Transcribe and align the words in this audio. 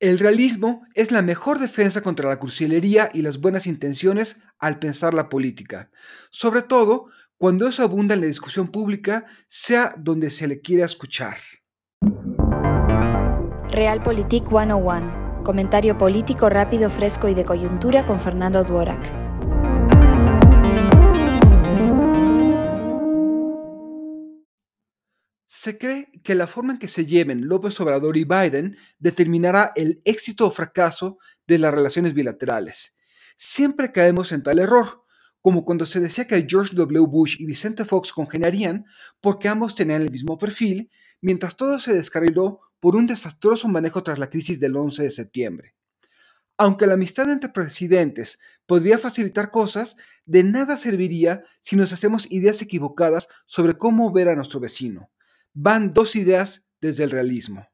El 0.00 0.20
realismo 0.20 0.86
es 0.94 1.10
la 1.10 1.22
mejor 1.22 1.58
defensa 1.58 2.02
contra 2.02 2.28
la 2.28 2.38
cursilería 2.38 3.10
y 3.12 3.22
las 3.22 3.40
buenas 3.40 3.66
intenciones 3.66 4.40
al 4.60 4.78
pensar 4.78 5.12
la 5.12 5.28
política, 5.28 5.90
sobre 6.30 6.62
todo 6.62 7.06
cuando 7.36 7.66
eso 7.66 7.82
abunda 7.82 8.14
en 8.14 8.20
la 8.20 8.28
discusión 8.28 8.68
pública, 8.68 9.26
sea 9.48 9.94
donde 9.98 10.30
se 10.30 10.46
le 10.46 10.60
quiera 10.60 10.84
escuchar. 10.84 11.36
Realpolitik 13.70 14.48
101. 14.48 15.42
Comentario 15.42 15.98
político 15.98 16.48
rápido, 16.48 16.90
fresco 16.90 17.28
y 17.28 17.34
de 17.34 17.44
coyuntura 17.44 18.06
con 18.06 18.20
Fernando 18.20 18.62
Duorak. 18.62 19.27
Se 25.50 25.78
cree 25.78 26.12
que 26.22 26.34
la 26.34 26.46
forma 26.46 26.74
en 26.74 26.78
que 26.78 26.88
se 26.88 27.06
lleven 27.06 27.48
López 27.48 27.80
Obrador 27.80 28.18
y 28.18 28.24
Biden 28.24 28.76
determinará 28.98 29.72
el 29.76 30.02
éxito 30.04 30.46
o 30.46 30.50
fracaso 30.50 31.16
de 31.46 31.56
las 31.56 31.72
relaciones 31.72 32.12
bilaterales. 32.12 32.94
Siempre 33.34 33.90
caemos 33.90 34.30
en 34.32 34.42
tal 34.42 34.58
error, 34.58 35.04
como 35.40 35.64
cuando 35.64 35.86
se 35.86 36.00
decía 36.00 36.26
que 36.26 36.46
George 36.46 36.76
W. 36.76 37.06
Bush 37.06 37.36
y 37.38 37.46
Vicente 37.46 37.86
Fox 37.86 38.12
congeniarían 38.12 38.84
porque 39.22 39.48
ambos 39.48 39.74
tenían 39.74 40.02
el 40.02 40.10
mismo 40.10 40.36
perfil, 40.36 40.90
mientras 41.22 41.56
todo 41.56 41.78
se 41.78 41.94
descarriló 41.94 42.60
por 42.78 42.94
un 42.94 43.06
desastroso 43.06 43.68
manejo 43.68 44.02
tras 44.02 44.18
la 44.18 44.28
crisis 44.28 44.60
del 44.60 44.76
11 44.76 45.04
de 45.04 45.10
septiembre. 45.10 45.74
Aunque 46.58 46.86
la 46.86 46.92
amistad 46.92 47.30
entre 47.30 47.48
presidentes 47.48 48.38
podría 48.66 48.98
facilitar 48.98 49.50
cosas, 49.50 49.96
de 50.26 50.42
nada 50.42 50.76
serviría 50.76 51.42
si 51.62 51.74
nos 51.74 51.94
hacemos 51.94 52.30
ideas 52.30 52.60
equivocadas 52.60 53.28
sobre 53.46 53.78
cómo 53.78 54.12
ver 54.12 54.28
a 54.28 54.36
nuestro 54.36 54.60
vecino 54.60 55.08
van 55.60 55.92
dos 55.92 56.14
ideas 56.14 56.68
desde 56.80 57.02
el 57.02 57.10
realismo. 57.10 57.66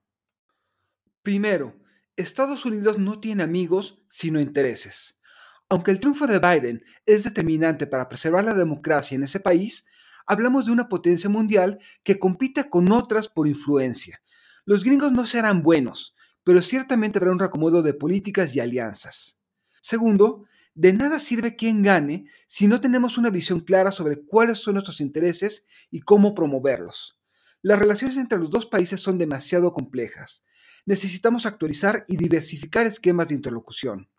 Primero, 1.22 1.78
Estados 2.16 2.64
Unidos 2.64 2.98
no 2.98 3.20
tiene 3.20 3.42
amigos, 3.42 4.02
sino 4.08 4.40
intereses. 4.40 5.20
Aunque 5.68 5.90
el 5.90 6.00
triunfo 6.00 6.26
de 6.26 6.38
Biden 6.38 6.82
es 7.04 7.24
determinante 7.24 7.86
para 7.86 8.08
preservar 8.08 8.42
la 8.42 8.54
democracia 8.54 9.16
en 9.16 9.24
ese 9.24 9.38
país, 9.38 9.84
hablamos 10.24 10.64
de 10.64 10.72
una 10.72 10.88
potencia 10.88 11.28
mundial 11.28 11.78
que 12.02 12.18
compite 12.18 12.70
con 12.70 12.90
otras 12.90 13.28
por 13.28 13.46
influencia. 13.46 14.22
Los 14.64 14.82
gringos 14.82 15.12
no 15.12 15.26
serán 15.26 15.62
buenos, 15.62 16.14
pero 16.42 16.62
ciertamente 16.62 17.18
habrá 17.18 17.32
un 17.32 17.38
reacomodo 17.38 17.82
de 17.82 17.92
políticas 17.92 18.56
y 18.56 18.60
alianzas. 18.60 19.36
Segundo, 19.82 20.46
de 20.72 20.94
nada 20.94 21.18
sirve 21.18 21.54
quien 21.54 21.82
gane 21.82 22.24
si 22.46 22.66
no 22.66 22.80
tenemos 22.80 23.18
una 23.18 23.28
visión 23.28 23.60
clara 23.60 23.92
sobre 23.92 24.24
cuáles 24.24 24.60
son 24.60 24.74
nuestros 24.74 25.02
intereses 25.02 25.66
y 25.90 26.00
cómo 26.00 26.34
promoverlos. 26.34 27.18
Las 27.64 27.78
relaciones 27.78 28.18
entre 28.18 28.36
los 28.36 28.50
dos 28.50 28.66
países 28.66 29.00
son 29.00 29.16
demasiado 29.16 29.72
complejas. 29.72 30.44
Necesitamos 30.84 31.46
actualizar 31.46 32.04
y 32.08 32.18
diversificar 32.18 32.84
esquemas 32.86 33.28
de 33.28 33.36
interlocución. 33.36 34.10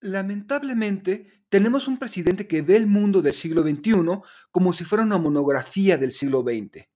Lamentablemente, 0.00 1.44
tenemos 1.50 1.86
un 1.86 1.98
presidente 1.98 2.48
que 2.48 2.62
ve 2.62 2.76
el 2.76 2.86
mundo 2.86 3.20
del 3.20 3.34
siglo 3.34 3.60
XXI 3.60 3.92
como 4.50 4.72
si 4.72 4.84
fuera 4.86 5.04
una 5.04 5.18
monografía 5.18 5.98
del 5.98 6.12
siglo 6.12 6.40
XX. 6.40 6.86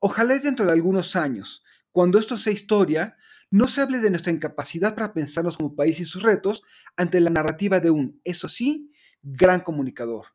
Ojalá 0.00 0.36
dentro 0.40 0.66
de 0.66 0.72
algunos 0.72 1.14
años, 1.14 1.62
cuando 1.92 2.18
esto 2.18 2.36
sea 2.36 2.52
historia, 2.52 3.16
no 3.52 3.68
se 3.68 3.80
hable 3.80 4.00
de 4.00 4.10
nuestra 4.10 4.32
incapacidad 4.32 4.96
para 4.96 5.14
pensarnos 5.14 5.56
como 5.56 5.76
país 5.76 6.00
y 6.00 6.04
sus 6.04 6.24
retos 6.24 6.64
ante 6.96 7.20
la 7.20 7.30
narrativa 7.30 7.78
de 7.78 7.90
un, 7.90 8.20
eso 8.24 8.48
sí, 8.48 8.90
gran 9.22 9.60
comunicador. 9.60 10.26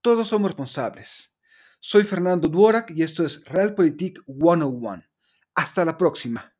Todos 0.00 0.26
somos 0.26 0.50
responsables. 0.50 1.37
Soy 1.80 2.02
Fernando 2.02 2.48
Duorak 2.48 2.90
y 2.90 3.02
esto 3.02 3.24
es 3.24 3.44
Realpolitik 3.44 4.20
101. 4.26 5.04
Hasta 5.54 5.84
la 5.84 5.96
próxima. 5.96 6.52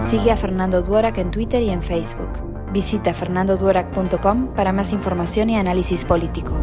Sigue 0.00 0.30
a 0.30 0.36
Fernando 0.36 0.82
Duorak 0.82 1.18
en 1.18 1.30
Twitter 1.30 1.62
y 1.62 1.70
en 1.70 1.82
Facebook. 1.82 2.30
Visita 2.72 3.12
fernandoduorak.com 3.12 4.54
para 4.54 4.72
más 4.72 4.92
información 4.92 5.50
y 5.50 5.56
análisis 5.56 6.04
político. 6.06 6.58